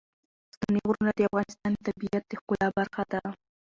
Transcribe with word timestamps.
ستوني 0.53 0.79
غرونه 0.87 1.11
د 1.15 1.19
افغانستان 1.29 1.71
د 1.73 1.79
طبیعت 1.87 2.23
د 2.27 2.31
ښکلا 2.39 2.67
برخه 2.77 3.03
ده. 3.11 3.21